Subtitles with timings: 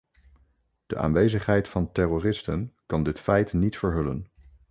[0.87, 4.27] De aanwezigheid van terroristen kan dit feit niet verhullen.